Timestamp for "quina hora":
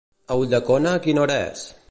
1.05-1.39